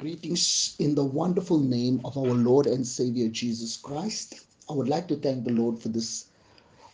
[0.00, 4.44] Greetings in the wonderful name of our Lord and Savior Jesus Christ.
[4.70, 6.26] I would like to thank the Lord for this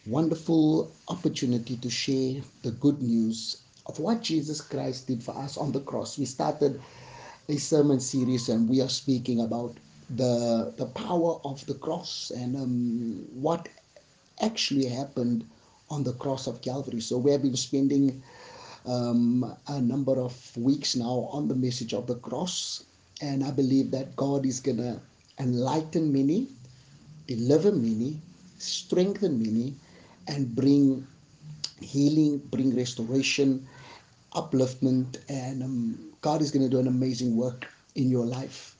[0.06, 5.70] wonderful opportunity to share the good news of what Jesus Christ did for us on
[5.70, 6.16] the cross.
[6.16, 6.80] We started
[7.50, 9.76] a sermon series and we are speaking about
[10.08, 13.68] the the power of the cross and um, what
[14.40, 15.44] actually happened
[15.90, 17.02] on the cross of Calvary.
[17.02, 18.22] So we have been spending
[18.86, 22.84] um, a number of weeks now on the message of the cross,
[23.20, 25.00] and I believe that God is gonna
[25.38, 26.48] enlighten many,
[27.26, 28.20] deliver many,
[28.58, 29.74] strengthen many,
[30.28, 31.06] and bring
[31.80, 33.66] healing, bring restoration,
[34.34, 38.76] upliftment, and um, God is going to do an amazing work in your life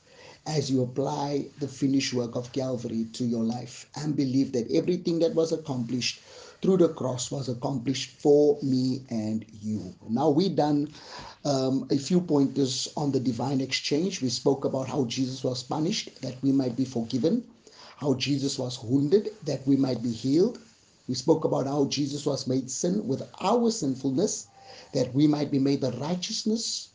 [0.47, 3.89] as you apply the finished work of Calvary to your life.
[3.95, 6.21] And believe that everything that was accomplished
[6.65, 9.93] through the cross was accomplished for me and you.
[10.09, 10.91] Now we done
[11.45, 14.19] um, a few pointers on the divine exchange.
[14.19, 17.43] We spoke about how Jesus was punished that we might be forgiven,
[17.97, 20.57] how Jesus was wounded that we might be healed.
[21.07, 24.47] We spoke about how Jesus was made sin with our sinfulness
[24.91, 26.89] that we might be made the righteousness,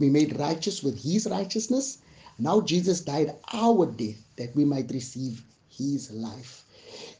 [0.00, 1.98] be made righteous with his righteousness.
[2.36, 6.64] Now Jesus died our death that we might receive his life.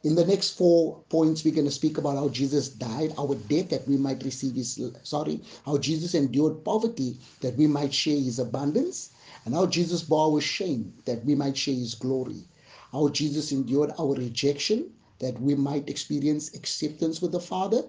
[0.04, 3.68] In the next four points, we're going to speak about how Jesus died our death
[3.70, 8.38] that we might receive his, sorry, how Jesus endured poverty that we might share his
[8.38, 9.10] abundance,
[9.44, 12.44] and how Jesus bore our shame that we might share his glory.
[12.92, 17.84] How Jesus endured our rejection that we might experience acceptance with the Father,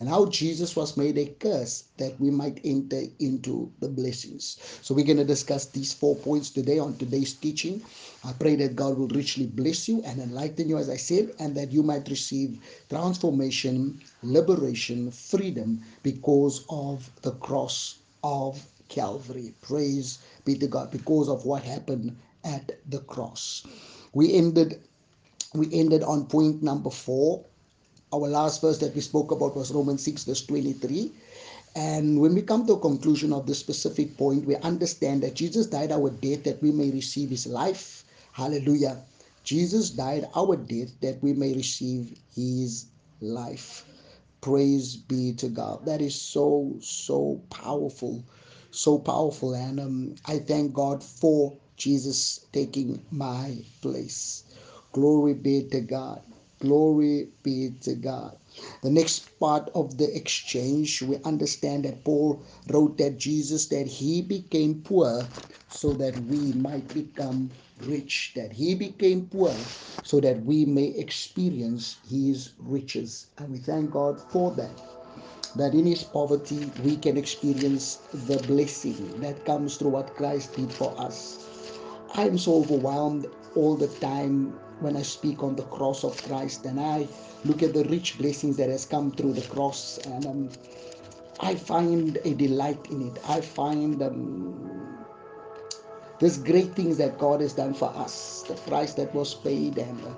[0.00, 4.58] and how Jesus was made a curse that we might enter into the blessings.
[4.82, 7.82] So, we're going to discuss these four points today on today's teaching.
[8.24, 11.54] I pray that God will richly bless you and enlighten you, as I said, and
[11.56, 19.54] that you might receive transformation, liberation, freedom because of the cross of Calvary.
[19.60, 23.66] Praise be to God because of what happened at the cross.
[24.12, 24.80] We ended
[25.54, 27.44] we ended on point number 4
[28.12, 31.12] our last verse that we spoke about was Romans 6, verse 23.
[31.76, 35.66] And when we come to a conclusion of this specific point, we understand that Jesus
[35.66, 38.04] died our death that we may receive his life.
[38.32, 39.04] Hallelujah.
[39.44, 42.86] Jesus died our death that we may receive his
[43.20, 43.84] life.
[44.40, 45.84] Praise be to God.
[45.84, 48.24] That is so, so powerful.
[48.72, 49.54] So powerful.
[49.54, 54.44] And um, I thank God for Jesus taking my place.
[54.92, 56.22] Glory be to God.
[56.60, 58.38] Glory be to God.
[58.82, 64.22] The next part of the exchange, we understand that Paul wrote that Jesus, that he
[64.22, 65.28] became poor
[65.68, 69.66] so that we might become rich, that he became poor
[70.02, 73.28] so that we may experience his riches.
[73.38, 74.80] And we thank God for that.
[75.56, 80.72] That in his poverty we can experience the blessing that comes through what Christ did
[80.72, 81.40] for us.
[82.14, 83.26] I'm so overwhelmed
[83.56, 87.06] all the time when I speak on the cross of Christ and I
[87.44, 90.50] look at the rich blessings that has come through the cross and um,
[91.40, 93.18] I find a delight in it.
[93.28, 95.06] I find um,
[96.18, 100.04] there's great things that God has done for us, the price that was paid and
[100.04, 100.14] uh,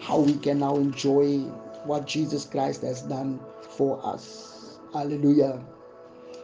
[0.00, 1.38] how we can now enjoy
[1.84, 3.40] what Jesus Christ has done
[3.76, 4.78] for us.
[4.92, 5.62] Hallelujah.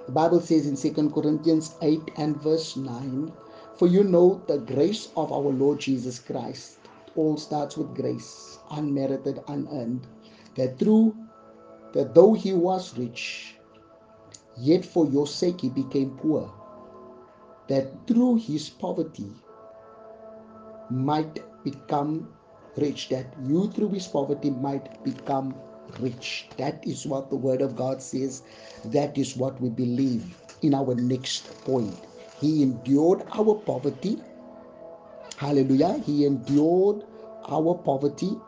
[0.06, 3.32] The Bible says in 2 Corinthians 8 and verse 9,
[3.80, 6.80] For you know the grace of our Lord Jesus Christ.
[7.06, 10.06] It all starts with grace, unmerited, unearned.
[10.56, 11.16] That through
[11.94, 13.54] that though he was rich,
[14.58, 16.52] yet for your sake he became poor.
[17.68, 19.32] That through his poverty
[20.90, 22.28] might become
[22.76, 23.08] rich.
[23.08, 25.54] That you through his poverty might become
[26.00, 26.50] rich.
[26.58, 28.42] That is what the Word of God says.
[28.84, 32.09] That is what we believe in our next point.
[32.40, 34.18] He endured our poverty.
[35.36, 35.98] Hallelujah.
[36.06, 37.04] He endured
[37.48, 38.38] our poverty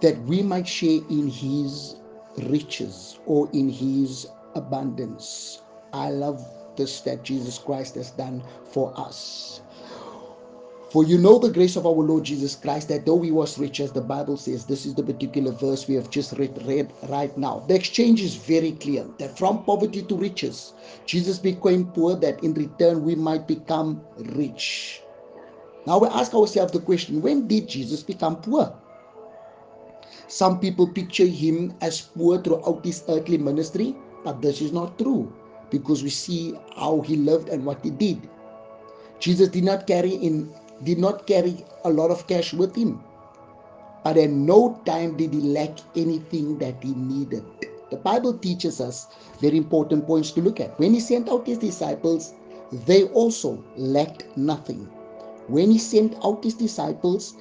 [0.00, 1.96] that we might share in his
[2.44, 5.62] riches or in his abundance.
[5.92, 6.44] I love
[6.76, 9.62] this that Jesus Christ has done for us.
[10.90, 13.80] For you know the grace of our Lord Jesus Christ, that though he was rich,
[13.80, 17.36] as the Bible says, this is the particular verse we have just read, read right
[17.36, 17.64] now.
[17.66, 20.74] The exchange is very clear that from poverty to riches,
[21.04, 24.00] Jesus became poor, that in return we might become
[24.36, 25.02] rich.
[25.86, 28.72] Now we ask ourselves the question when did Jesus become poor?
[30.28, 35.32] Some people picture him as poor throughout his earthly ministry, but this is not true
[35.70, 38.28] because we see how he lived and what he did.
[39.18, 43.02] Jesus did not carry in did not carry a lot of cash with him.
[44.04, 47.44] But at no time did he lack anything that he needed.
[47.90, 49.06] The Bible teaches us
[49.40, 50.78] very important points to look at.
[50.78, 52.34] When he sent out his disciples,
[52.72, 54.88] they also lacked nothing.
[55.48, 57.34] When he sent out his disciples,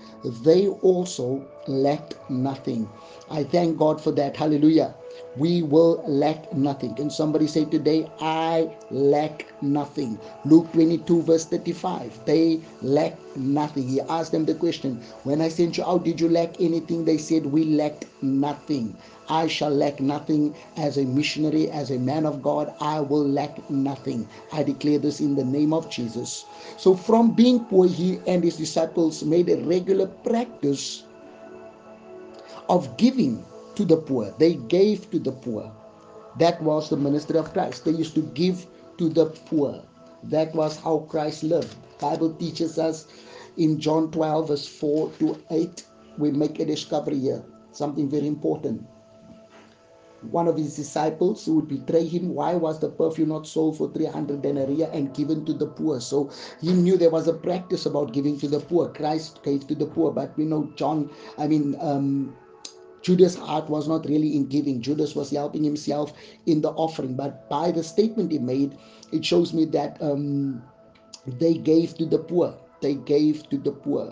[0.43, 2.87] they also lacked nothing.
[3.29, 4.37] I thank God for that.
[4.37, 4.95] Hallelujah.
[5.37, 6.95] We will lack nothing.
[6.95, 10.17] Can somebody say today, I lack nothing?
[10.45, 12.25] Luke 22, verse 35.
[12.25, 13.87] They lack nothing.
[13.87, 17.03] He asked them the question, When I sent you out, did you lack anything?
[17.03, 18.95] They said, We lacked nothing.
[19.27, 22.73] I shall lack nothing as a missionary, as a man of God.
[22.79, 24.27] I will lack nothing.
[24.53, 26.45] I declare this in the name of Jesus.
[26.77, 31.03] So, from being poor, he and his disciples made a regular practice
[32.69, 33.43] of giving
[33.75, 34.33] to the poor.
[34.37, 35.71] They gave to the poor.
[36.39, 37.85] That was the ministry of Christ.
[37.85, 38.65] They used to give
[38.97, 39.81] to the poor.
[40.23, 41.75] That was how Christ lived.
[41.99, 43.07] Bible teaches us
[43.57, 45.85] in John 12 verse 4 to 8
[46.17, 48.85] we make a discovery here something very important
[50.31, 52.33] one of his disciples who would betray him.
[52.33, 55.99] Why was the perfume not sold for 300 denarii and given to the poor?
[56.01, 56.31] So
[56.61, 58.89] he knew there was a practice about giving to the poor.
[58.89, 62.35] Christ gave to the poor, but we know John, I mean, um,
[63.05, 64.81] Judas' heart was not really in giving.
[64.81, 66.11] Judas was helping himself
[66.47, 67.15] in the offering.
[67.15, 68.79] But by the statement he made,
[69.11, 70.63] it shows me that um,
[71.27, 72.57] they gave to the poor.
[72.81, 74.11] They gave to the poor.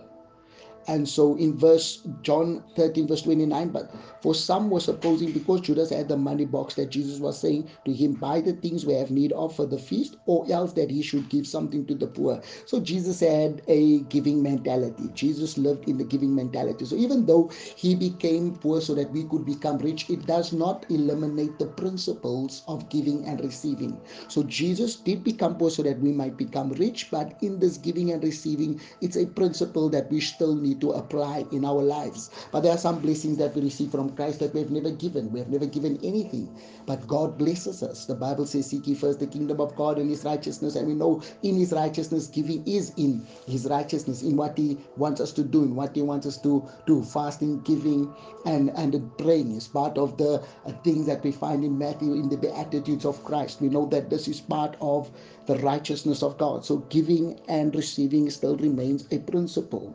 [0.88, 3.92] And so in verse John 13, verse 29, but
[4.22, 7.94] for some were supposing because Judas had the money box that Jesus was saying to
[7.94, 11.02] him, buy the things we have need of for the feast, or else that he
[11.02, 12.42] should give something to the poor.
[12.66, 15.10] So Jesus had a giving mentality.
[15.14, 16.86] Jesus lived in the giving mentality.
[16.86, 20.86] So even though he became poor so that we could become rich, it does not
[20.90, 24.00] eliminate the principles of giving and receiving.
[24.28, 28.12] So Jesus did become poor so that we might become rich, but in this giving
[28.12, 32.30] and receiving, it's a principle that we still need to apply in our lives.
[32.52, 35.32] But there are some blessings that we receive from Christ that we have never given.
[35.32, 36.50] We have never given anything.
[36.86, 38.06] But God blesses us.
[38.06, 40.76] The Bible says, Seek ye first the kingdom of God and his righteousness.
[40.76, 45.22] And we know in his righteousness, giving is in his righteousness, in what he wants
[45.22, 47.04] us to do, in what he wants us to do.
[47.04, 48.14] Fasting, giving,
[48.46, 52.30] and, and praying is part of the uh, things that we find in Matthew in
[52.30, 53.62] the Beatitudes of Christ.
[53.62, 55.12] We know that this is part of
[55.46, 56.66] the righteousness of God.
[56.66, 59.94] So giving and receiving still remains a principle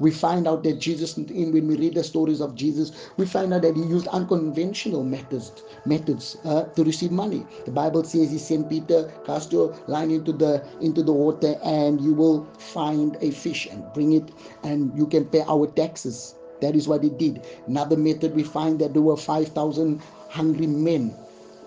[0.00, 3.52] we find out that Jesus, in when we read the stories of Jesus, we find
[3.54, 5.52] out that he used unconventional methods
[5.86, 7.46] methods uh, to receive money.
[7.64, 12.00] The Bible says he sent Peter, cast your line into the into the water, and
[12.00, 14.30] you will find a fish and bring it,
[14.62, 16.34] and you can pay our taxes.
[16.60, 17.44] That is what he did.
[17.66, 21.14] Another method we find that there were five thousand hungry men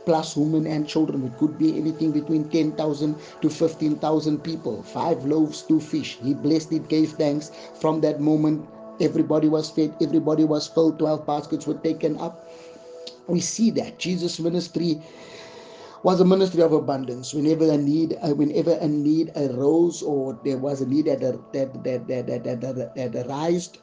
[0.07, 1.25] plus women and children.
[1.27, 4.81] It could be anything between 10,000 to 15,000 people.
[4.81, 6.17] Five loaves, two fish.
[6.23, 7.51] He blessed it, gave thanks.
[7.81, 8.65] From that moment,
[9.01, 12.47] everybody was fed, everybody was filled, 12 baskets were taken up.
[13.27, 15.01] We see that Jesus' ministry
[16.03, 17.33] was a ministry of abundance.
[17.33, 21.51] Whenever a need, uh, whenever a need arose, or there was a need that that
[21.51, 23.73] that that that, that, that, that arose,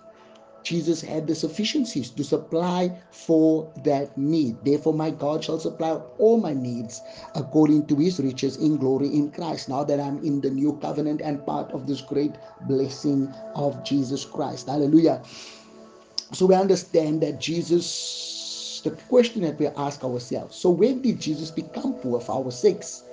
[0.64, 4.56] Jesus had the sufficiencies to supply for that need.
[4.64, 7.02] Therefore, my God shall supply all my needs
[7.34, 9.69] according to his riches in glory in Christ.
[9.69, 12.32] Now that I'm in the new covenant and part of this great
[12.62, 14.66] blessing of Jesus Christ.
[14.66, 15.22] Hallelujah.
[16.32, 21.50] So we understand that Jesus, the question that we ask ourselves so when did Jesus
[21.50, 23.05] become poor for our sakes?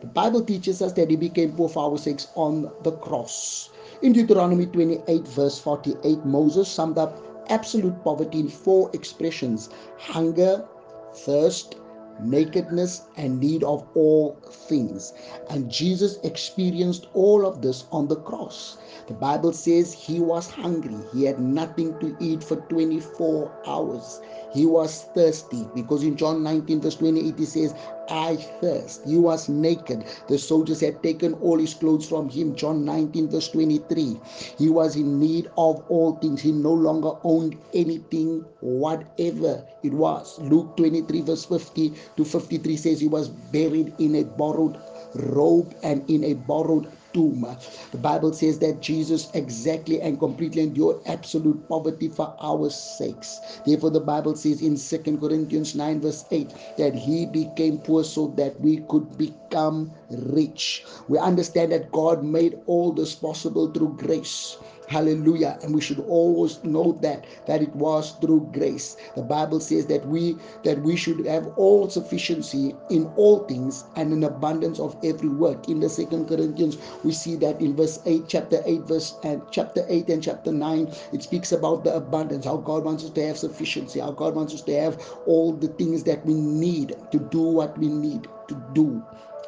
[0.00, 3.70] The Bible teaches us that he became poor for our sakes on the cross.
[4.02, 10.64] In Deuteronomy 28, verse 48, Moses summed up absolute poverty in four expressions hunger,
[11.12, 11.74] thirst,
[12.22, 15.12] nakedness, and need of all things.
[15.50, 18.78] And Jesus experienced all of this on the cross.
[19.06, 24.22] The Bible says he was hungry, he had nothing to eat for 24 hours.
[24.50, 27.74] He was thirsty because in John 19, verse 28, he says,
[28.10, 29.02] I thirst.
[29.06, 30.04] He was naked.
[30.26, 32.56] The soldiers had taken all his clothes from him.
[32.56, 34.20] John 19, verse 23.
[34.58, 36.40] He was in need of all things.
[36.40, 40.38] He no longer owned anything, whatever it was.
[40.40, 44.76] Luke 23, verse 50 to 53 says he was buried in a borrowed
[45.14, 47.46] robe and in a borrowed tomb.
[47.92, 53.40] The Bible says that Jesus exactly and completely endured absolute poverty for our sakes.
[53.66, 58.28] Therefore, the Bible says in Second Corinthians 9, verse 8, that he became poor so
[58.36, 60.84] that we could become rich.
[61.08, 64.56] We understand that God made all this possible through grace.
[64.90, 65.56] Hallelujah.
[65.62, 68.96] And we should always know that that it was through grace.
[69.14, 74.12] The Bible says that we that we should have all sufficiency in all things and
[74.12, 75.68] an abundance of every work.
[75.68, 79.86] In the second Corinthians, we see that in verse 8, chapter 8, verse and chapter
[79.88, 83.38] 8 and chapter 9, it speaks about the abundance, how God wants us to have
[83.38, 87.40] sufficiency, how God wants us to have all the things that we need to do
[87.40, 89.00] what we need to do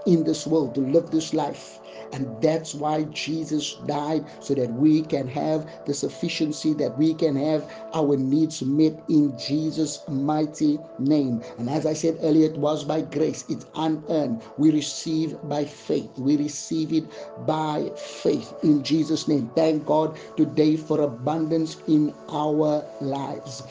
[0.06, 1.80] in this world, to live this life.
[2.12, 7.36] And that's why Jesus died so that we can have the sufficiency, that we can
[7.36, 11.42] have our needs met in Jesus' mighty name.
[11.58, 14.42] And as I said earlier, it was by grace, it's unearned.
[14.58, 16.10] We receive by faith.
[16.18, 17.04] We receive it
[17.46, 19.50] by faith in Jesus' name.
[19.56, 23.62] Thank God today for abundance in our lives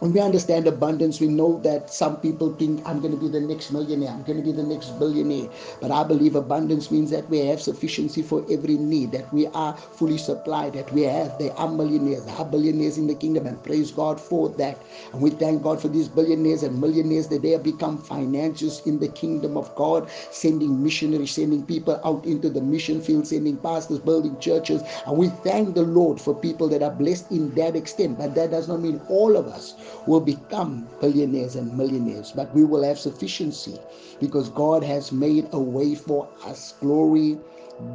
[0.00, 3.40] when we understand abundance, we know that some people think I'm going to be the
[3.40, 5.50] next millionaire, I'm going to be the next billionaire.
[5.78, 9.76] But I believe abundance means that we have sufficiency for every need, that we are
[9.76, 13.62] fully supplied, that we have, they are millionaires, they are billionaires in the kingdom, and
[13.62, 14.78] praise God for that.
[15.12, 19.00] And we thank God for these billionaires and millionaires that they have become financiers in
[19.00, 23.98] the kingdom of God, sending missionaries, sending people out into the mission field, sending pastors,
[23.98, 24.80] building churches.
[25.06, 28.16] And we thank the Lord for people that are blessed in that extent.
[28.16, 29.74] But that does not mean all of us
[30.06, 33.78] will become billionaires and millionaires, but we will have sufficiency
[34.20, 36.74] because God has made a way for us.
[36.80, 37.38] Glory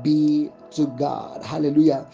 [0.04, 1.44] be to God.
[1.44, 2.08] Hallelujah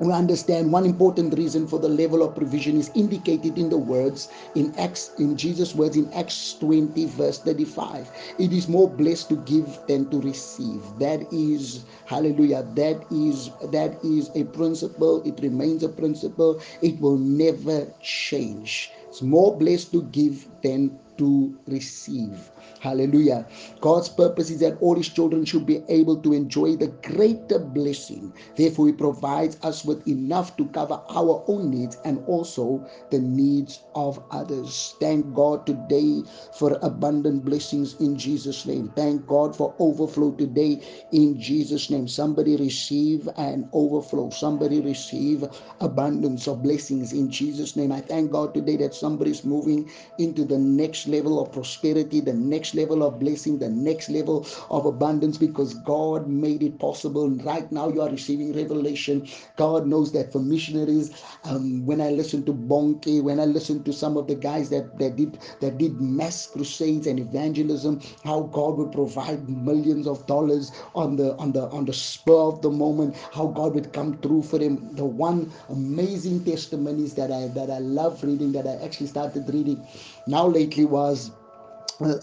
[0.00, 4.28] we understand one important reason for the level of provision is indicated in the words
[4.54, 9.36] in acts in jesus words in acts 20 verse 35 it is more blessed to
[9.36, 10.82] give than to receive.
[10.98, 15.22] That is hallelujah that is that is a principle.
[15.24, 16.60] It remains a principle.
[16.82, 18.92] It will never change.
[19.08, 23.46] It's more blessed to give than to receive Hallelujah.
[23.80, 28.32] God's purpose is that all his children should be able to enjoy the greater blessing.
[28.56, 33.80] Therefore, he provides us with enough to cover our own needs and also the needs
[33.94, 34.94] of others.
[35.00, 38.92] Thank God today for abundant blessings in Jesus' name.
[38.96, 42.08] Thank God for overflow today in Jesus' name.
[42.08, 44.30] Somebody receive an overflow.
[44.30, 45.44] Somebody receive
[45.80, 47.92] abundance of blessings in Jesus' name.
[47.92, 52.65] I thank God today that somebody's moving into the next level of prosperity, the next
[52.74, 57.28] level of blessing, the next level of abundance because God made it possible.
[57.30, 59.28] Right now, you are receiving revelation.
[59.56, 63.92] God knows that for missionaries, um, when I listen to Bonnke, when I listen to
[63.92, 68.78] some of the guys that, that did that did mass crusades and evangelism, how God
[68.78, 73.16] would provide millions of dollars on the on the on the spur of the moment,
[73.32, 74.94] how God would come through for them.
[74.94, 79.86] The one amazing testimonies that I that I love reading, that I actually started reading
[80.26, 81.30] now lately was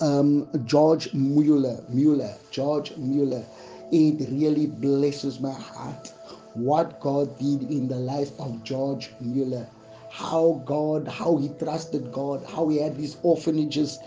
[0.01, 1.83] um, George Mueller.
[1.89, 2.35] Mueller.
[2.51, 3.45] George Mueller.
[3.91, 6.13] It really blesses my heart
[6.55, 9.67] what God did in the life of George Mueller.
[10.09, 13.99] How God, how he trusted God, how he had these orphanages.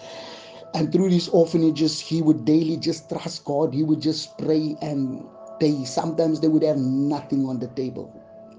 [0.75, 3.75] And through these orphanages, he would daily just trust God.
[3.75, 5.25] He would just pray and
[5.61, 8.13] they sometimes they would have nothing on the table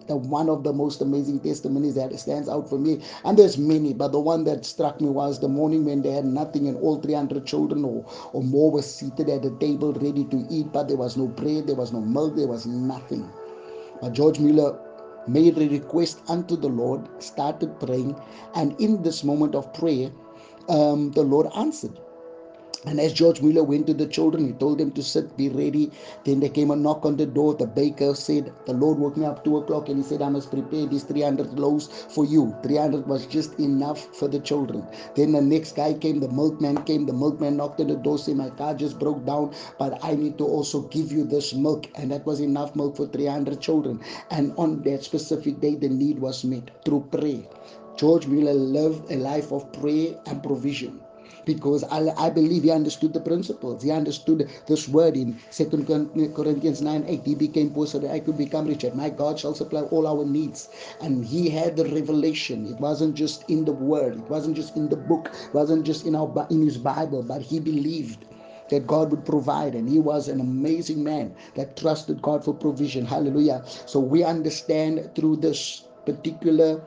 [0.07, 3.01] the one of the most amazing testimonies that stands out for me.
[3.23, 6.25] And there's many, but the one that struck me was the morning when they had
[6.25, 10.45] nothing and all 300 children or, or more were seated at the table ready to
[10.49, 13.29] eat, but there was no bread, there was no milk, there was nothing.
[14.01, 14.79] But George Mueller
[15.27, 18.15] made a request unto the Lord, started praying,
[18.55, 20.11] and in this moment of prayer,
[20.69, 21.99] um, the Lord answered.
[22.85, 25.91] And as George Mueller went to the children, he told them to sit, be ready.
[26.25, 27.55] Then there came a knock on the door.
[27.55, 30.51] The baker said, The Lord woke me up two o'clock and he said, I must
[30.51, 32.55] prepare these 300 loaves for you.
[32.61, 34.85] 300 was just enough for the children.
[35.15, 37.07] Then the next guy came, the milkman came.
[37.07, 40.37] The milkman knocked on the door, said, My car just broke down, but I need
[40.37, 41.87] to also give you this milk.
[41.95, 44.01] And that was enough milk for 300 children.
[44.29, 47.41] And on that specific day, the need was met through prayer.
[47.97, 51.01] George Mueller lived a life of prayer and provision
[51.47, 53.81] because I, I believe he understood the principles.
[53.81, 57.25] He understood this word in Second Corinthians 9 8.
[57.25, 58.83] He became poor so that I could become rich.
[58.83, 60.69] And my God shall supply all our needs.
[61.01, 62.67] And he had the revelation.
[62.67, 66.05] It wasn't just in the word, it wasn't just in the book, it wasn't just
[66.05, 68.25] in, our, in his Bible, but he believed
[68.69, 69.73] that God would provide.
[69.75, 73.05] And he was an amazing man that trusted God for provision.
[73.05, 73.63] Hallelujah.
[73.85, 76.81] So we understand through this particular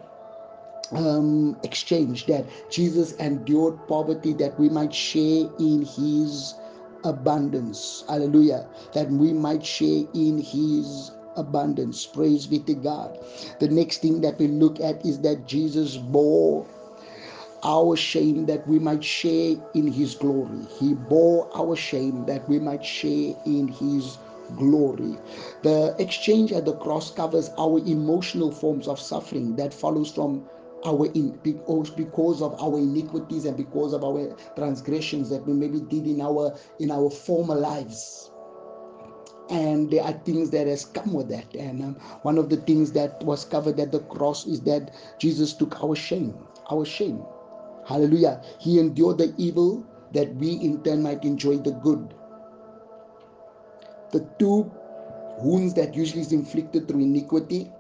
[0.92, 6.54] um, exchange that Jesus endured poverty that we might share in his
[7.04, 8.04] abundance.
[8.09, 8.66] Hallelujah.
[8.94, 12.06] That we might share in his abundance.
[12.06, 13.18] Praise be to God.
[13.61, 16.66] The next thing that we look at is that Jesus bore
[17.62, 20.64] our shame that we might share in his glory.
[20.78, 24.18] He bore our shame that we might share in his
[24.56, 25.16] glory.
[25.62, 30.49] The exchange at the cross covers our emotional forms of suffering that follows from
[30.84, 35.80] our in because because of our iniquities and because of our transgressions that we maybe
[35.80, 38.30] did in our in our former lives.
[39.50, 41.54] And there are things that has come with that.
[41.56, 45.52] And um, one of the things that was covered at the cross is that jesus
[45.54, 46.34] took our shame
[46.70, 47.22] our shame.
[47.87, 48.42] Hallelujah.
[48.58, 52.14] He endured the evil that we in turn might enjoy the good.
[54.12, 54.70] The two
[55.38, 57.70] wounds that usually is inflicted through iniquity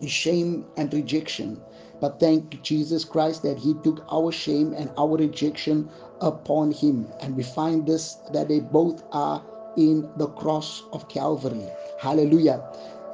[0.00, 1.60] is shame and rejection
[2.00, 5.88] but thank Jesus Christ that He took our shame and our rejection
[6.20, 7.06] upon Him.
[7.20, 9.42] And we find this that they both are
[9.76, 11.66] in the cross of Calvary.
[11.98, 12.62] Hallelujah.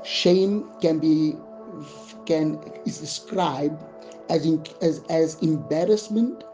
[0.05, 1.37] Shame can be
[2.27, 3.83] can is described
[4.29, 6.45] as in, as, as embarrassment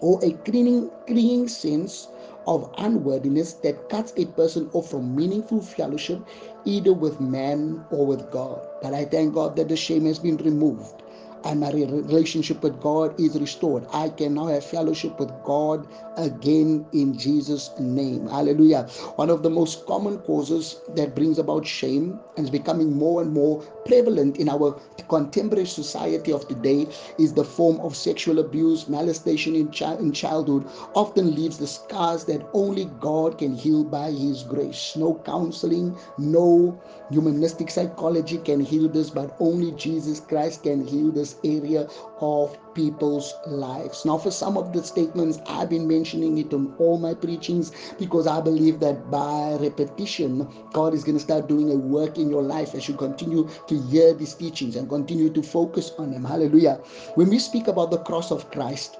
[0.00, 2.08] or a clinging, clinging sense
[2.46, 6.20] of unworthiness that cuts a person off from meaningful fellowship
[6.66, 8.60] either with man or with God.
[8.82, 11.03] But I thank God that the shame has been removed
[11.44, 13.86] and my relationship with God is restored.
[13.92, 15.86] I can now have fellowship with God
[16.16, 18.26] again in Jesus' name.
[18.28, 18.84] Hallelujah.
[19.16, 23.32] One of the most common causes that brings about shame and is becoming more and
[23.32, 29.54] more prevalent in our contemporary society of today is the form of sexual abuse, molestation
[29.54, 34.42] in, chi- in childhood, often leaves the scars that only God can heal by His
[34.42, 34.96] grace.
[34.96, 41.33] No counseling, no humanistic psychology can heal this, but only Jesus Christ can heal this
[41.44, 41.88] area
[42.20, 44.04] of people's lives.
[44.04, 48.26] Now, for some of the statements, I've been mentioning it on all my preachings because
[48.26, 52.42] I believe that by repetition, God is going to start doing a work in your
[52.42, 56.24] life as you continue to hear these teachings and continue to focus on them.
[56.24, 56.80] Hallelujah.
[57.14, 58.98] When we speak about the cross of Christ,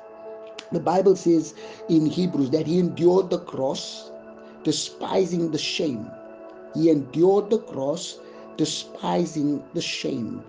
[0.72, 1.54] the Bible says
[1.88, 4.10] in Hebrews that he endured the cross,
[4.64, 6.10] despising the shame.
[6.74, 8.18] He endured the cross,
[8.56, 10.42] despising the shame.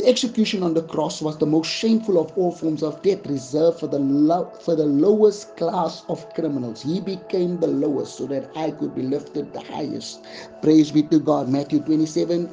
[0.00, 3.80] The execution on the cross was the most shameful of all forms of death reserved
[3.80, 6.80] for the, lo- for the lowest class of criminals.
[6.82, 10.24] He became the lowest so that I could be lifted the highest.
[10.62, 11.50] Praise be to God.
[11.50, 12.48] Matthew 27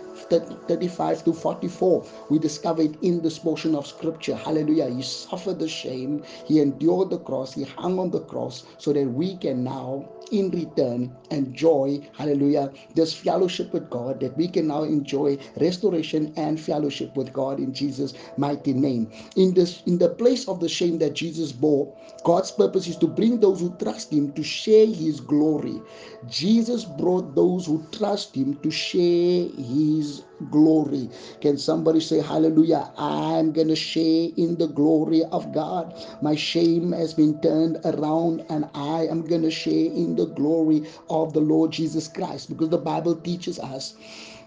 [0.68, 2.06] 35 to 44.
[2.32, 4.36] We discover it in this portion of scripture.
[4.36, 4.90] Hallelujah.
[4.90, 9.08] He suffered the shame, he endured the cross, he hung on the cross so that
[9.08, 14.84] we can now in return enjoy, hallelujah, this fellowship with God, that we can now
[14.84, 19.10] enjoy restoration and fellowship with God in Jesus' mighty name.
[19.38, 23.08] In this, in the place of the shame that Jesus bore, God's purpose is to
[23.08, 25.82] bring those who trust Him to share His glory.
[26.28, 31.10] Jesus brought those who trust Him to share His glory.
[31.42, 32.92] Can somebody say, Hallelujah?
[32.98, 35.94] I'm going to share in the glory of God.
[36.22, 40.84] My shame has been turned around, and I am going to share in the glory
[41.10, 43.96] of the Lord Jesus Christ because the Bible teaches us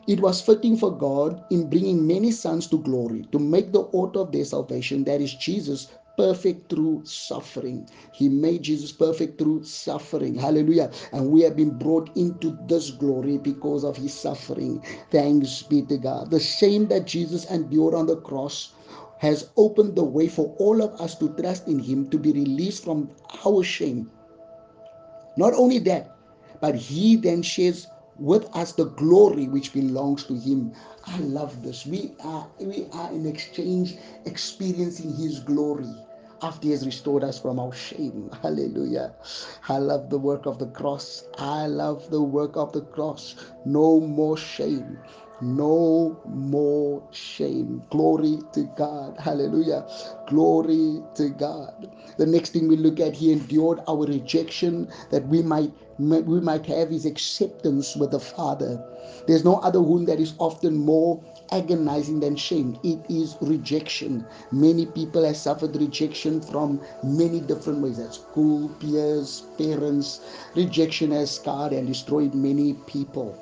[0.07, 4.21] it was fitting for God in bringing many sons to glory to make the author
[4.21, 7.89] of their salvation, that is Jesus, perfect through suffering.
[8.13, 10.35] He made Jesus perfect through suffering.
[10.35, 10.91] Hallelujah.
[11.13, 14.85] And we have been brought into this glory because of his suffering.
[15.11, 16.31] Thanks be to God.
[16.31, 18.73] The shame that Jesus endured on the cross
[19.19, 22.85] has opened the way for all of us to trust in him to be released
[22.85, 23.11] from
[23.47, 24.11] our shame.
[25.37, 26.17] Not only that,
[26.61, 27.87] but he then shares
[28.21, 30.73] with us the glory which belongs to him.
[31.07, 31.87] I love this.
[31.87, 35.95] We are we are in exchange experiencing his glory
[36.43, 38.31] after he has restored us from our shame.
[38.43, 39.15] Hallelujah.
[39.69, 41.25] I love the work of the cross.
[41.39, 43.37] I love the work of the cross.
[43.67, 44.99] No more shame.
[45.43, 47.85] No more shame.
[47.91, 49.19] Glory to God.
[49.19, 49.87] Hallelujah.
[50.29, 51.91] Glory to God.
[52.19, 56.65] The next thing we look at, he endured our rejection that we might we might
[56.67, 58.83] have his acceptance with the Father.
[59.27, 61.21] There's no other wound that is often more
[61.53, 62.79] agonizing than shame.
[62.83, 64.25] It is rejection.
[64.51, 70.21] Many people have suffered rejection from many different ways at school, peers, parents.
[70.57, 73.37] Rejection has scarred and destroyed many people.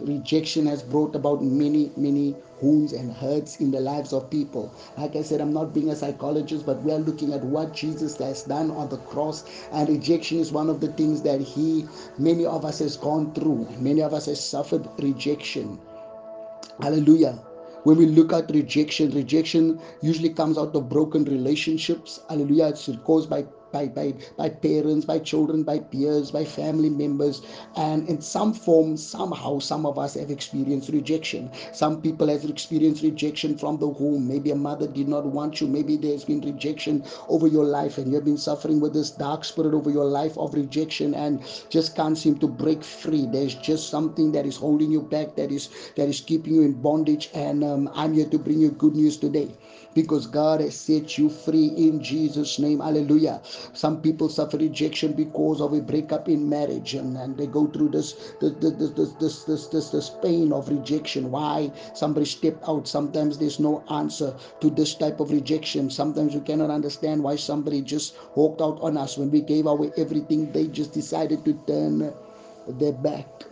[0.00, 4.72] Rejection has brought about many, many wounds and hurts in the lives of people.
[4.96, 8.16] Like I said, I'm not being a psychologist, but we are looking at what Jesus
[8.18, 9.44] has done on the cross.
[9.72, 11.86] And rejection is one of the things that He,
[12.18, 13.68] many of us, has gone through.
[13.78, 15.78] Many of us has suffered rejection.
[16.80, 17.38] Hallelujah.
[17.84, 22.20] When we look at rejection, rejection usually comes out of broken relationships.
[22.30, 22.68] Hallelujah.
[22.68, 27.42] It's caused by by, by, by parents, by children, by peers, by family members.
[27.76, 31.50] And in some form, somehow, some of us have experienced rejection.
[31.72, 34.28] Some people have experienced rejection from the home.
[34.28, 35.68] Maybe a mother did not want you.
[35.68, 39.74] Maybe there's been rejection over your life and you've been suffering with this dark spirit
[39.74, 43.26] over your life of rejection and just can't seem to break free.
[43.26, 46.74] There's just something that is holding you back, that is that is keeping you in
[46.80, 47.30] bondage.
[47.34, 49.50] And um, I'm here to bring you good news today
[49.94, 52.80] because God has set you free in Jesus' name.
[52.80, 53.42] Hallelujah.
[53.72, 57.90] Some people suffer rejection because of a breakup in marriage and, and they go through
[57.90, 61.30] this this, this, this, this, this, this, this pain of rejection.
[61.30, 62.86] Why somebody stepped out.
[62.88, 65.90] Sometimes there's no answer to this type of rejection.
[65.90, 69.92] Sometimes we cannot understand why somebody just walked out on us when we gave away
[69.96, 70.52] everything.
[70.52, 72.12] They just decided to turn
[72.68, 73.44] their back.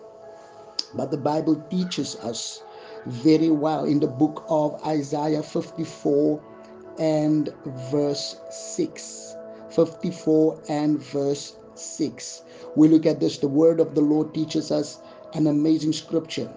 [0.94, 2.62] But the Bible teaches us
[3.06, 6.40] very well in the book of Isaiah 54
[6.98, 7.52] and
[7.90, 9.36] verse 6.
[9.74, 12.42] 54 and verse 6.
[12.76, 13.38] We look at this.
[13.38, 14.98] The word of the Lord teaches us
[15.34, 16.50] an amazing scripture.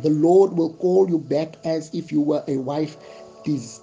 [0.00, 2.96] The Lord will call you back as if you were a wife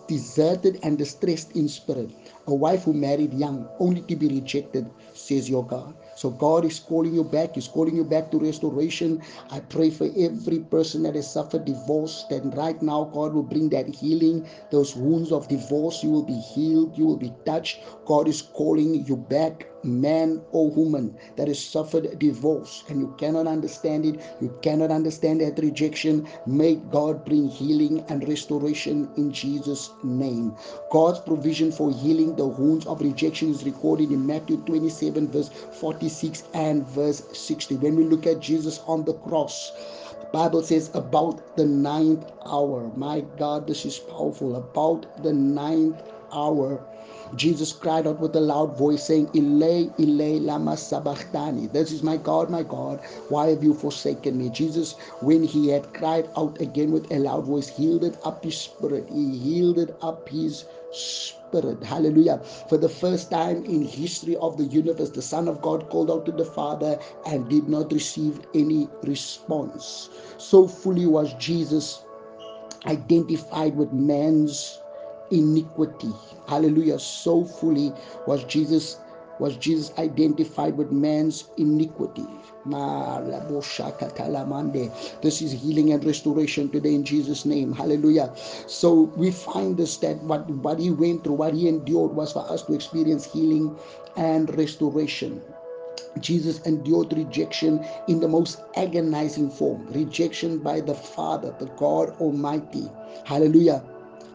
[0.08, 2.10] deserted and distressed in spirit,
[2.48, 5.96] a wife who married young only to be rejected, says your God.
[6.16, 7.56] So God is calling you back.
[7.56, 9.22] He's calling you back to restoration.
[9.50, 13.70] I pray for every person that has suffered divorce that right now God will bring
[13.70, 14.48] that healing.
[14.72, 16.98] Those wounds of divorce, you will be healed.
[16.98, 17.82] You will be touched.
[18.06, 23.48] God is calling you back man or woman that has suffered divorce and you cannot
[23.48, 29.90] understand it, you cannot understand that rejection, may God bring healing and restoration in Jesus'
[30.04, 30.56] name.
[30.90, 36.44] God's provision for healing the wounds of rejection is recorded in Matthew 27, verse 46
[36.54, 37.76] and verse 60.
[37.78, 39.72] When we look at Jesus on the cross,
[40.32, 42.92] Bible says about the ninth hour.
[42.96, 44.56] My God, this is powerful.
[44.56, 46.82] About the ninth hour
[47.36, 51.68] Jesus cried out with a loud voice, saying, Eloi, Eloi, lama sabachthani.
[51.68, 54.50] This is my God, my God, why have you forsaken me?
[54.50, 59.08] Jesus, when he had cried out again with a loud voice, yielded up his spirit.
[59.10, 61.84] He yielded up his spirit.
[61.84, 62.40] Hallelujah.
[62.70, 66.26] For the first time in history of the universe, the Son of God called out
[66.26, 70.10] to the Father and did not receive any response.
[70.38, 72.04] So fully was Jesus
[72.86, 74.80] identified with man's
[75.34, 76.12] iniquity.
[76.48, 77.00] Hallelujah.
[77.00, 77.94] So fully
[78.28, 78.98] was Jesus
[79.40, 82.26] was Jesus identified with man's iniquity.
[85.22, 87.74] This is healing and restoration today in Jesus' name.
[87.74, 88.32] Hallelujah.
[88.68, 92.50] So we find this that what, what he went through, what he endured was for
[92.50, 93.78] us to experience healing
[94.16, 95.42] and restoration.
[96.20, 102.90] Jesus endured rejection in the most agonizing form rejection by the Father, the God Almighty.
[103.26, 103.84] Hallelujah.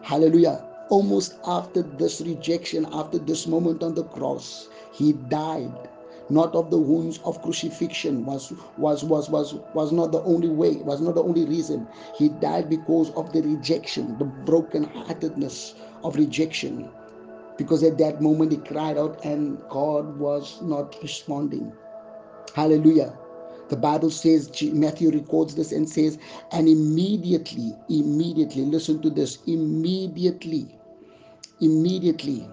[0.03, 5.89] Hallelujah almost after this rejection, after this moment on the cross, he died.
[6.31, 10.75] Not of the wounds of crucifixion was was was was was not the only way,
[10.75, 11.87] was not the only reason.
[12.17, 16.89] He died because of the rejection, the broken-heartedness of rejection.
[17.57, 21.73] Because at that moment he cried out and God was not responding.
[22.53, 23.17] Hallelujah.
[23.69, 26.17] The Bible says, Matthew records this and says,
[26.51, 30.78] and immediately, immediately, listen to this, immediately
[31.61, 32.47] immediately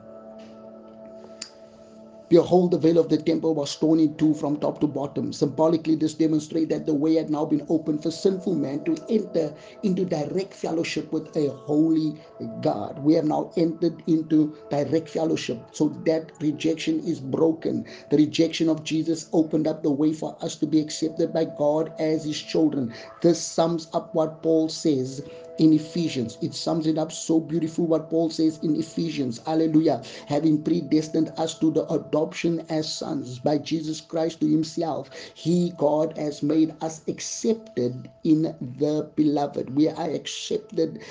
[2.28, 5.32] Behold, the veil of the temple was torn in two from top to bottom.
[5.32, 9.54] Symbolically, this demonstrates that the way had now been opened for sinful man to enter
[9.84, 12.20] into direct fellowship with a holy
[12.62, 12.98] God.
[12.98, 15.60] We have now entered into direct fellowship.
[15.70, 17.86] So that rejection is broken.
[18.10, 21.92] The rejection of Jesus opened up the way for us to be accepted by God
[22.00, 22.92] as his children.
[23.22, 25.22] This sums up what Paul says
[25.58, 26.38] in Ephesians.
[26.40, 29.40] It sums it up so beautiful what Paul says in Ephesians.
[29.46, 30.02] Hallelujah.
[30.26, 35.10] Having predestined us to the adoption as sons by Jesus Christ to himself.
[35.34, 38.42] He, God, has made us accepted in
[38.78, 39.74] the beloved.
[39.74, 41.02] We are accepted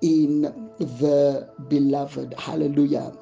[0.00, 0.42] in
[0.78, 2.34] the beloved.
[2.38, 3.12] Hallelujah.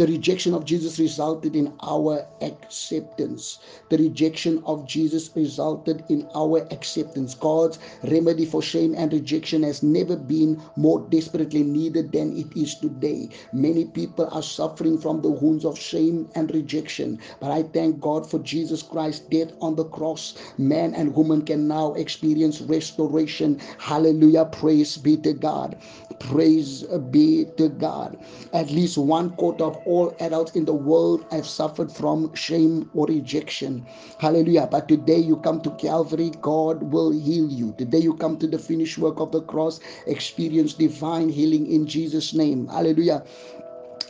[0.00, 3.58] The rejection of Jesus resulted in our acceptance.
[3.90, 7.34] The rejection of Jesus resulted in our acceptance.
[7.34, 12.76] God's remedy for shame and rejection has never been more desperately needed than it is
[12.76, 13.28] today.
[13.52, 18.26] Many people are suffering from the wounds of shame and rejection, but I thank God
[18.26, 20.34] for Jesus Christ's death on the cross.
[20.56, 23.60] Man and woman can now experience restoration.
[23.76, 24.46] Hallelujah.
[24.46, 25.76] Praise be to God.
[26.20, 28.18] Praise be to God.
[28.52, 33.06] At least one quarter of all adults in the world have suffered from shame or
[33.06, 33.86] rejection.
[34.18, 34.68] Hallelujah.
[34.70, 37.74] But today you come to Calvary, God will heal you.
[37.78, 42.34] Today you come to the finished work of the cross, experience divine healing in Jesus'
[42.34, 42.68] name.
[42.68, 43.24] Hallelujah.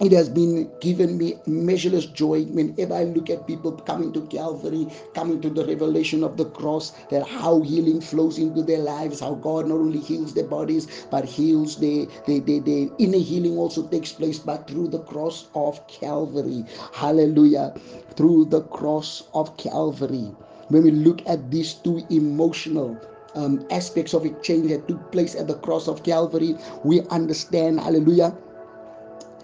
[0.01, 4.87] It has been given me measureless joy whenever I look at people coming to Calvary,
[5.15, 9.35] coming to the revelation of the cross, that how healing flows into their lives, how
[9.35, 13.87] God not only heals their bodies, but heals their, their, their, their inner healing also
[13.89, 16.65] takes place, but through the cross of Calvary.
[16.95, 17.75] Hallelujah.
[18.17, 20.35] Through the cross of Calvary.
[20.69, 22.99] When we look at these two emotional
[23.35, 28.35] um, aspects of exchange that took place at the cross of Calvary, we understand, hallelujah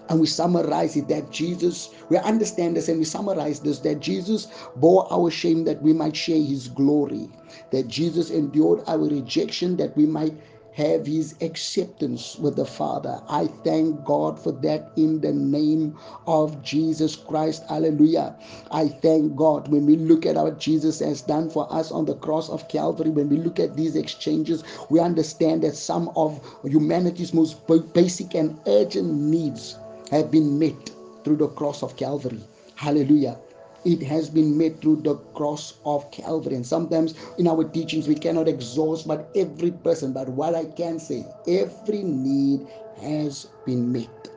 [0.09, 4.49] and we summarize it that Jesus, we understand this and we summarize this that Jesus
[4.77, 7.29] bore our shame that we might share his glory,
[7.73, 10.35] that Jesus endured our rejection that we might
[10.73, 13.19] have his acceptance with the Father.
[13.31, 17.64] I thank God for that in the name of Jesus Christ.
[17.69, 18.37] Hallelujah.
[18.71, 22.14] I thank God when we look at what Jesus has done for us on the
[22.16, 27.33] cross of Calvary, when we look at these exchanges, we understand that some of humanity's
[27.33, 27.57] most
[27.95, 29.79] basic and urgent needs
[30.11, 30.90] have been made
[31.25, 32.40] through the cross of Calvary.
[32.75, 33.38] Hallelujah.
[33.85, 36.57] It has been made through the cross of Calvary.
[36.57, 40.99] And sometimes in our teachings, we cannot exhaust, but every person, but what I can
[40.99, 42.66] say, every need
[43.01, 44.29] has been met.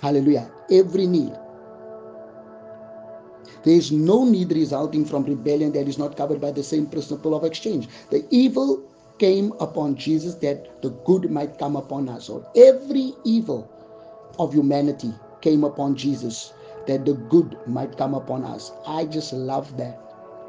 [0.00, 0.50] Hallelujah.
[0.70, 1.32] Every need.
[3.62, 7.34] There is no need resulting from rebellion that is not covered by the same principle
[7.36, 7.88] of exchange.
[8.10, 8.82] The evil
[9.18, 12.24] came upon Jesus that the good might come upon us.
[12.24, 13.70] So every evil
[14.38, 16.52] of humanity came upon Jesus
[16.86, 18.72] that the good might come upon us.
[18.86, 20.00] I just love that.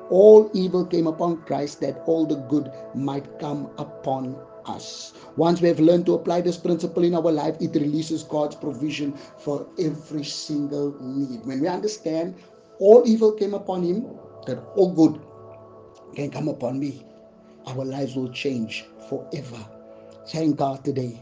[0.10, 5.14] All evil came upon Christ that all the good might come upon us.
[5.36, 9.14] Once we have learned to apply this principle in our life, it releases God's provision
[9.38, 11.46] for every single need.
[11.46, 12.36] When we understand
[12.80, 14.08] all evil came upon him,
[14.46, 15.22] that all good
[16.16, 17.06] can come upon me,
[17.68, 19.58] our lives will change forever.
[20.28, 21.22] Thank God today.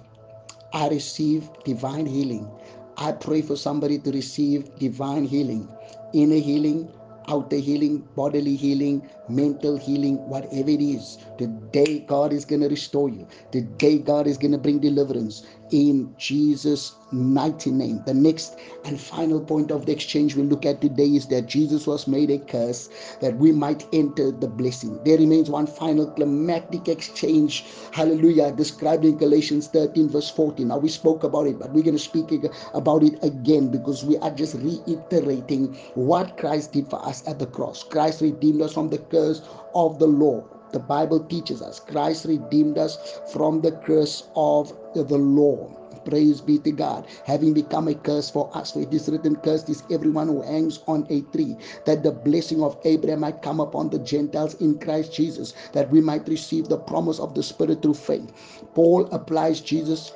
[0.74, 2.50] I receive divine healing.
[2.98, 5.68] I pray for somebody to receive divine healing,
[6.14, 6.90] inner healing,
[7.28, 11.18] outer healing, bodily healing, mental healing, whatever it is.
[11.38, 13.28] Today, God is going to restore you.
[13.52, 18.02] Today, God is going to bring deliverance in Jesus' mighty name.
[18.06, 21.88] The next and final point of the exchange we look at today is that Jesus
[21.88, 25.00] was made a curse that we might enter the blessing.
[25.04, 30.68] There remains one final climatic exchange, hallelujah, described in Galatians 13, verse 14.
[30.68, 32.32] Now, we spoke about it, but we're going to speak
[32.74, 37.48] about it again because we are just reiterating what Christ did for us at the
[37.48, 37.84] cross.
[37.84, 39.42] Christ redeemed us from the curse
[39.76, 40.46] of the law.
[40.72, 42.98] The Bible teaches us Christ redeemed us
[43.34, 45.70] from the curse of the law.
[46.06, 47.06] Praise be to God.
[47.26, 48.72] Having become a curse for us.
[48.72, 52.64] For it is written, Cursed is everyone who hangs on a tree, that the blessing
[52.64, 56.78] of Abraham might come upon the Gentiles in Christ Jesus, that we might receive the
[56.78, 58.32] promise of the Spirit through faith.
[58.74, 60.14] Paul applies Jesus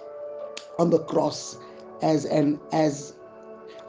[0.80, 1.58] on the cross
[2.02, 3.14] as an as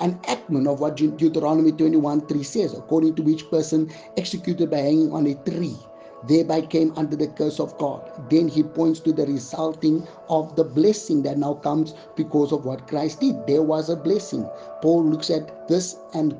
[0.00, 5.12] an enactment of what Deuteronomy 21 3 says, according to which person executed by hanging
[5.12, 5.76] on a tree
[6.24, 8.10] thereby came under the curse of God.
[8.30, 12.88] Then he points to the resulting of the blessing that now comes because of what
[12.88, 13.46] Christ did.
[13.46, 14.48] There was a blessing.
[14.82, 16.34] Paul looks at this and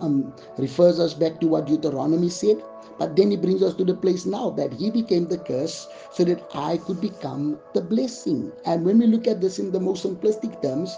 [0.00, 2.62] um, refers us back to what Deuteronomy said.
[2.98, 6.24] But then he brings us to the place now that he became the curse so
[6.24, 8.50] that I could become the blessing.
[8.64, 10.96] And when we look at this in the most simplistic terms,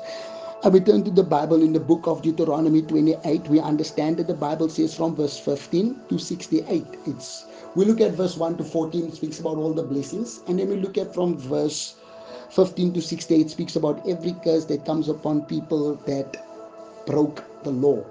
[0.63, 3.49] I we turn to the Bible in the book of Deuteronomy 28.
[3.49, 6.87] We understand that the Bible says from verse 15 to 68.
[7.07, 10.69] It's we look at verse 1 to 14, speaks about all the blessings, and then
[10.69, 11.97] we look at from verse
[12.51, 16.37] 15 to 68, it speaks about every curse that comes upon people that
[17.07, 18.05] broke the law.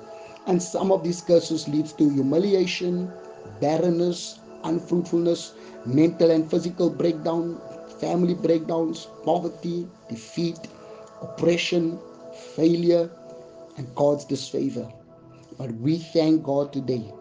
[0.48, 3.12] And some of these curses leads to humiliation,
[3.60, 5.54] barrenness, unfruitfulness,
[5.86, 7.60] mental and physical breakdown,
[8.00, 10.60] family breakdowns, poverty, defeat,
[11.22, 12.00] oppression,
[12.56, 13.12] failure,
[13.78, 14.90] and God's disfavor.
[15.58, 17.12] But we thank God today.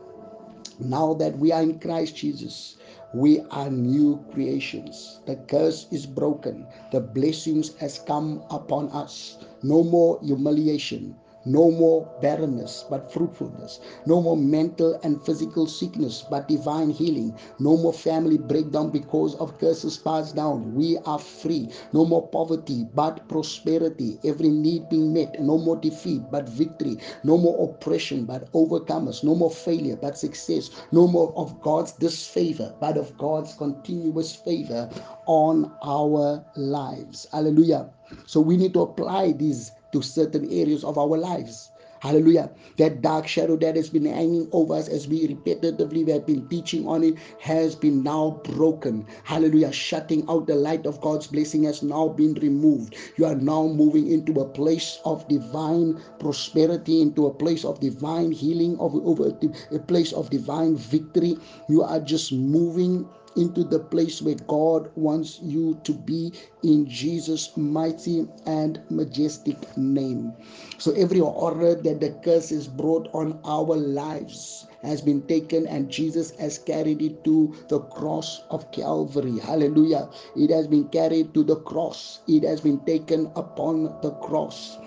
[0.80, 2.76] Now that we are in Christ Jesus,
[3.14, 5.20] we are new creations.
[5.26, 6.66] The curse is broken.
[6.92, 9.38] The blessings has come upon us.
[9.62, 11.16] No more humiliation.
[11.48, 13.80] No more barrenness, but fruitfulness.
[14.04, 17.34] No more mental and physical sickness, but divine healing.
[17.58, 20.74] No more family breakdown because of curses passed down.
[20.74, 21.70] We are free.
[21.94, 24.20] No more poverty, but prosperity.
[24.24, 25.40] Every need being met.
[25.40, 26.98] No more defeat, but victory.
[27.24, 29.24] No more oppression, but overcomers.
[29.24, 30.68] No more failure, but success.
[30.92, 34.90] No more of God's disfavor, but of God's continuous favor
[35.26, 37.26] on our lives.
[37.32, 37.88] Hallelujah.
[38.26, 41.70] So we need to apply these to certain areas of our lives.
[42.00, 42.50] Hallelujah.
[42.76, 46.86] That dark shadow that has been hanging over us as we repetitively have been teaching
[46.86, 49.04] on it has been now broken.
[49.24, 49.72] Hallelujah.
[49.72, 52.94] Shutting out the light of God's blessing has now been removed.
[53.16, 58.30] You are now moving into a place of divine prosperity, into a place of divine
[58.30, 59.32] healing, of over
[59.72, 61.36] a place of divine victory.
[61.68, 67.56] You are just moving into the place where God wants you to be in Jesus'
[67.56, 70.32] mighty and majestic name.
[70.78, 75.90] So every horror that the curse is brought on our lives has been taken and
[75.90, 79.38] Jesus has carried it to the cross of Calvary.
[79.38, 80.10] Hallelujah.
[80.36, 82.20] It has been carried to the cross.
[82.26, 84.78] It has been taken upon the cross.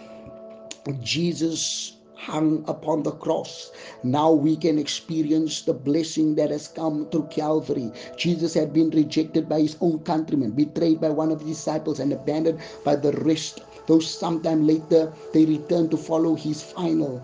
[1.02, 3.72] Jesus hung upon the cross.
[4.04, 7.92] Now we can experience the blessing that has come through Calvary.
[8.16, 12.14] Jesus had been rejected by his own countrymen, betrayed by one of his disciples, and
[12.14, 13.62] abandoned by the rest.
[13.88, 17.22] Though sometime later they returned to follow his final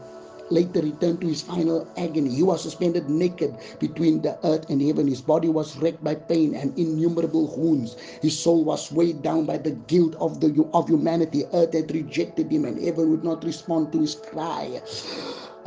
[0.50, 2.30] later returned to his final agony.
[2.30, 5.08] He was suspended naked between the earth and heaven.
[5.08, 7.96] His body was wrecked by pain and innumerable wounds.
[8.22, 11.46] His soul was weighed down by the guilt of the of humanity.
[11.54, 14.82] Earth had rejected him, and heaven would not respond to his cry.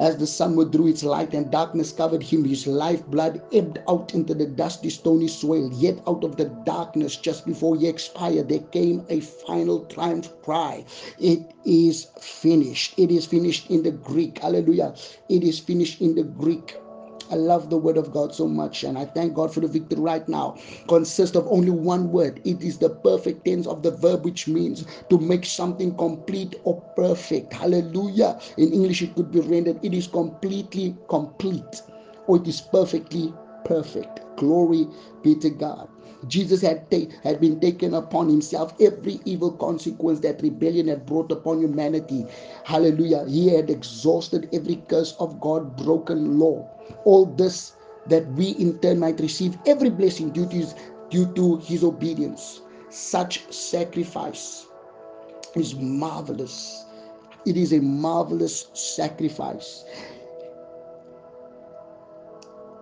[0.01, 4.33] As the sun withdrew its light and darkness covered him, his lifeblood ebbed out into
[4.33, 5.69] the dusty, stony soil.
[5.75, 10.87] Yet out of the darkness, just before he expired, there came a final triumph cry.
[11.19, 12.95] It is finished.
[12.97, 14.39] It is finished in the Greek.
[14.39, 14.95] Hallelujah.
[15.29, 16.77] It is finished in the Greek.
[17.31, 20.01] I love the word of God so much, and I thank God for the victory
[20.01, 20.57] right now.
[20.89, 22.41] Consists of only one word.
[22.45, 26.81] It is the perfect tense of the verb, which means to make something complete or
[26.97, 27.53] perfect.
[27.55, 28.39] Hallelujah.
[28.59, 31.83] In English, it could be rendered, it is completely complete,
[32.27, 33.33] or it is perfectly
[33.65, 34.21] perfect.
[34.37, 34.89] Glory
[35.23, 35.89] be to God.
[36.29, 41.33] Jesus had, ta- had been taken upon himself every evil consequence that rebellion had brought
[41.33, 42.27] upon humanity.
[42.65, 43.27] Hallelujah.
[43.29, 46.69] He had exhausted every curse of God broken law
[47.05, 47.75] all this
[48.07, 50.75] that we in turn might receive every blessing due to his,
[51.11, 52.63] due to his obedience.
[52.89, 54.67] Such sacrifice
[55.55, 56.85] is marvelous.
[57.47, 59.85] It is a marvelous sacrifice.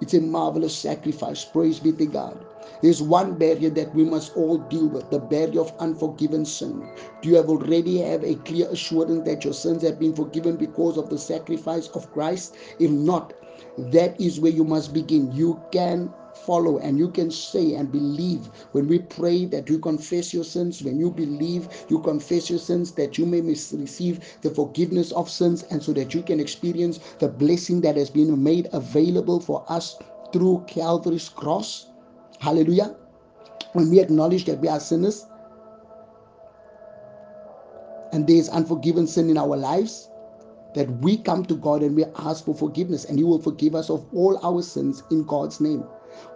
[0.00, 1.44] It's a marvelous sacrifice.
[1.44, 2.44] Praise be to God.
[2.82, 6.88] There's one barrier that we must all deal with the barrier of unforgiven sin.
[7.20, 10.96] Do you have already have a clear assurance that your sins have been forgiven because
[10.96, 12.56] of the sacrifice of Christ?
[12.78, 13.32] If not,
[13.78, 15.30] that is where you must begin.
[15.32, 18.46] You can follow and you can say and believe.
[18.72, 22.92] When we pray that you confess your sins when you believe you confess your sins
[22.92, 27.28] that you may receive the forgiveness of sins and so that you can experience the
[27.28, 29.98] blessing that has been made available for us
[30.32, 31.86] through Calvary's cross.
[32.38, 32.96] Hallelujah.
[33.72, 35.26] When we acknowledge that we are sinners
[38.12, 40.08] and there is unforgiven sin in our lives
[40.74, 43.90] that we come to God and we ask for forgiveness, and He will forgive us
[43.90, 45.84] of all our sins in God's name.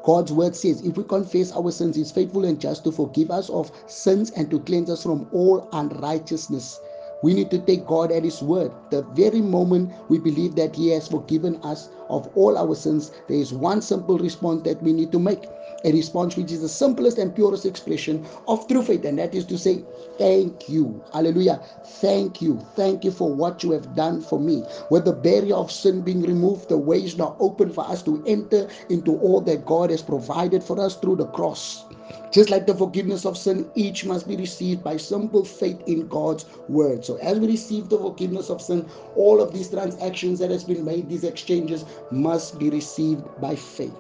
[0.05, 3.51] God's word says, if we confess our sins, He's faithful and just to forgive us
[3.51, 6.81] of sins and to cleanse us from all unrighteousness.
[7.23, 8.73] We need to take God at His word.
[8.91, 13.39] The very moment we believe that He has forgiven us of all our sins, there
[13.39, 15.45] is one simple response that we need to make.
[15.85, 19.45] A response which is the simplest and purest expression of true faith, and that is
[19.47, 19.85] to say,
[20.19, 21.03] Thank you.
[21.13, 21.61] Hallelujah.
[22.01, 22.61] Thank you.
[22.77, 24.65] Thank you for what you have done for me.
[24.91, 28.23] With the barrier of sin being removed, the way is now open for us to
[28.27, 31.85] enter into all that God has provided for us through the cross.
[32.33, 36.47] Just like the forgiveness of sin, each must be received by simple faith in God's
[36.69, 37.05] word.
[37.05, 40.85] So, as we receive the forgiveness of sin, all of these transactions that has been
[40.85, 43.95] made, these exchanges, must be received by faith.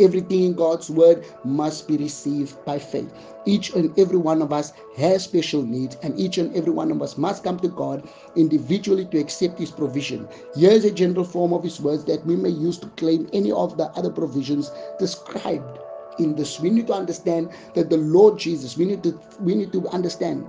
[0.00, 3.12] Everything in God's word must be received by faith.
[3.46, 7.02] Each and every one of us has special needs, and each and every one of
[7.02, 10.28] us must come to God individually to accept His provision.
[10.56, 13.52] Here is a general form of His words that we may use to claim any
[13.52, 15.78] of the other provisions described
[16.18, 16.60] in this.
[16.60, 20.46] We need to understand that the Lord Jesus, we need to we need to understand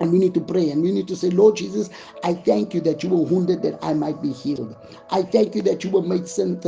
[0.00, 1.90] and we need to pray and we need to say, Lord Jesus,
[2.24, 4.76] I thank you that you were wounded that I might be healed.
[5.10, 6.60] I thank you that you were made sin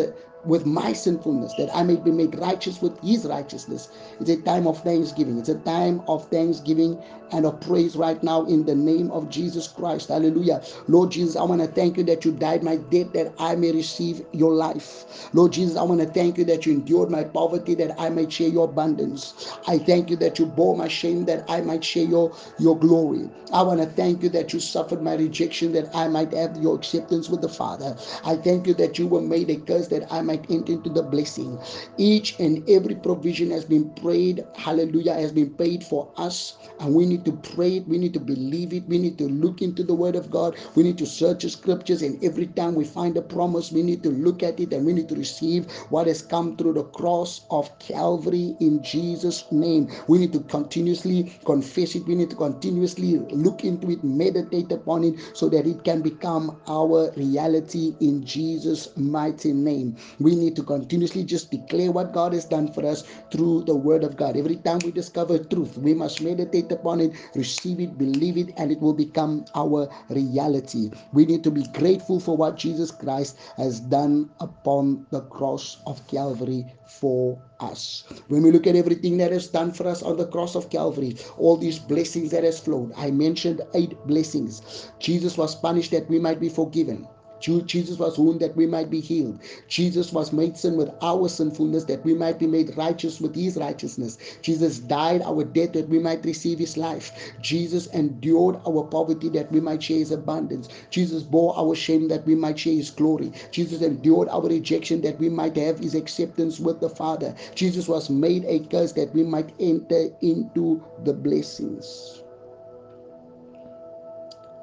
[0.48, 3.88] with my sinfulness, that I may be made righteous with his righteousness.
[4.20, 5.38] It's a time of thanksgiving.
[5.38, 6.98] It's a time of thanksgiving
[7.32, 10.08] and of praise right now in the name of Jesus Christ.
[10.08, 10.62] Hallelujah.
[10.88, 13.72] Lord Jesus, I want to thank you that you died my death that I may
[13.72, 15.30] receive your life.
[15.34, 18.32] Lord Jesus, I want to thank you that you endured my poverty that I might
[18.32, 19.34] share your abundance.
[19.68, 23.30] I thank you that you bore my shame that I might share your, your glory.
[23.52, 26.76] I want to thank you that you suffered my rejection that I might have your
[26.76, 27.96] acceptance with the Father.
[28.24, 31.02] I thank you that you were made a curse that I might enter into the
[31.02, 31.58] blessing.
[31.98, 36.58] Each and every provision has been prayed, hallelujah, has been paid for us.
[36.80, 39.62] And we need to pray it, we need to believe it, we need to look
[39.62, 42.84] into the word of God, we need to search the scriptures, and every time we
[42.84, 46.06] find a promise, we need to look at it and we need to receive what
[46.06, 49.88] has come through the cross of Calvary in Jesus' name.
[50.08, 55.04] We need to continuously confess it, we need to continuously look into it, meditate upon
[55.04, 59.96] it, so that it can become our reality in Jesus' mighty name.
[60.20, 64.04] We need to continuously just declare what God has done for us through the Word
[64.04, 64.36] of God.
[64.36, 68.72] Every time we discover truth, we must meditate upon it, receive it, believe it, and
[68.72, 70.90] it will become our reality.
[71.12, 76.06] We need to be grateful for what Jesus Christ has done upon the cross of
[76.08, 78.04] Calvary for us.
[78.28, 81.16] When we look at everything that is done for us on the cross of Calvary,
[81.36, 84.92] all these blessings that has flowed, I mentioned eight blessings.
[84.98, 87.08] Jesus was punished that we might be forgiven.
[87.40, 89.38] Jesus was wounded that we might be healed.
[89.68, 93.56] Jesus was made sin with our sinfulness that we might be made righteous with his
[93.56, 94.18] righteousness.
[94.42, 97.12] Jesus died our death that we might receive his life.
[97.40, 100.68] Jesus endured our poverty that we might share his abundance.
[100.90, 103.32] Jesus bore our shame that we might share his glory.
[103.50, 107.34] Jesus endured our rejection that we might have his acceptance with the Father.
[107.54, 112.22] Jesus was made a curse that we might enter into the blessings.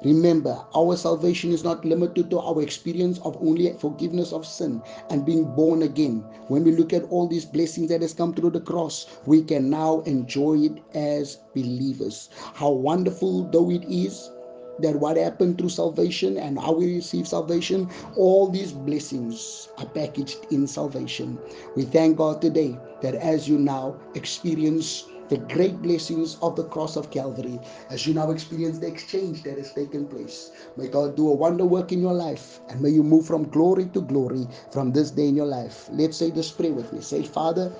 [0.06, 4.80] Remember, our salvation is not limited to our experience of only forgiveness of sin
[5.10, 6.22] and being born again.
[6.46, 9.68] When we look at all these blessings that has come through the cross, we can
[9.68, 12.28] now enjoy it as believers.
[12.54, 14.30] How wonderful though it is
[14.78, 20.38] that what happened through salvation and how we receive salvation, all these blessings are packaged
[20.52, 21.36] in salvation.
[21.74, 26.96] We thank God today that as you now experience the great blessings of the cross
[26.96, 27.58] of Calvary
[27.90, 30.52] as you now experience the exchange that has taken place.
[30.76, 33.86] May God do a wonder work in your life and may you move from glory
[33.86, 35.88] to glory from this day in your life.
[35.92, 37.00] Let's say this prayer with me.
[37.00, 37.72] Say, Father,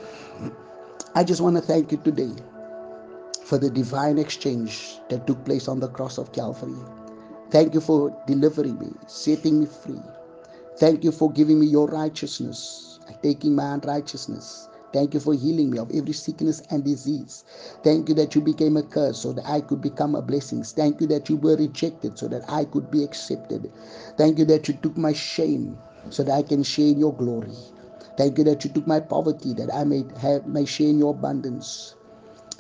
[1.15, 2.33] I just want to thank you today
[3.45, 6.77] for the divine exchange that took place on the cross of Calvary.
[7.51, 10.03] Thank you for delivering me, setting me free.
[10.79, 14.69] Thank you for giving me your righteousness and taking my unrighteousness.
[14.97, 17.45] Thank you for healing me of every sickness and disease.
[17.85, 20.63] Thank you that you became a curse so that I could become a blessing.
[20.63, 23.71] Thank you that you were rejected so that I could be accepted.
[24.17, 25.77] Thank you that you took my shame
[26.09, 27.53] so that I can share your glory.
[28.17, 31.11] Thank you that you took my poverty that I may have may share in your
[31.11, 31.95] abundance.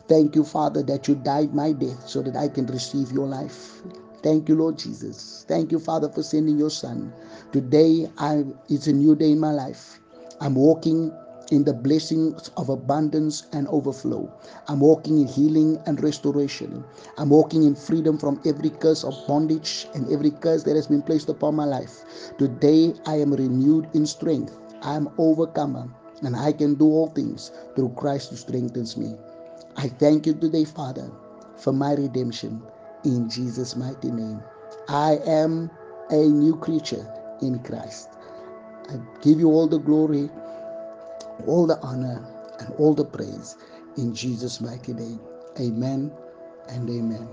[0.06, 3.80] Thank you, Father, that you died my death so that I can receive your life.
[4.22, 5.46] Thank you, Lord Jesus.
[5.48, 7.14] Thank you, Father, for sending your Son.
[7.52, 10.00] Today, I, it's a new day in my life.
[10.42, 11.16] I'm walking
[11.50, 14.32] in the blessings of abundance and overflow.
[14.68, 16.84] I'm walking in healing and restoration.
[17.18, 21.02] I'm walking in freedom from every curse of bondage and every curse that has been
[21.02, 22.04] placed upon my life.
[22.38, 24.56] Today I am renewed in strength.
[24.82, 25.88] I am overcomer
[26.22, 29.14] and I can do all things through Christ who strengthens me.
[29.76, 31.10] I thank you today, Father,
[31.56, 32.62] for my redemption
[33.04, 34.42] in Jesus' mighty name.
[34.88, 35.70] I am
[36.10, 37.06] a new creature
[37.42, 38.08] in Christ.
[38.88, 40.30] I give you all the glory
[41.46, 42.24] all the honor
[42.60, 43.56] and all the praise
[43.96, 45.20] in Jesus' mighty name.
[45.60, 46.12] Amen
[46.68, 47.28] and amen.